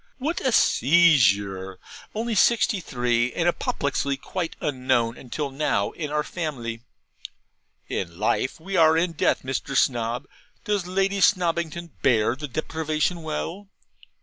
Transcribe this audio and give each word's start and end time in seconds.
What 0.17 0.41
a 0.41 0.51
seizure! 0.51 1.77
only 2.15 2.33
sixty 2.33 2.79
three, 2.79 3.31
and 3.33 3.47
apoplexy 3.47 4.17
quite 4.17 4.55
unknown 4.59 5.15
until 5.15 5.51
now 5.51 5.91
in 5.91 6.09
our 6.09 6.23
family! 6.23 6.81
In 7.87 8.17
life 8.17 8.59
we 8.59 8.75
are 8.75 8.97
in 8.97 9.11
death, 9.11 9.43
Mr. 9.43 9.77
Snob. 9.77 10.25
Does 10.65 10.87
Lady 10.87 11.21
Snobbington 11.21 11.91
bear 12.01 12.35
the 12.35 12.47
deprivation 12.47 13.21
well?' 13.21 13.67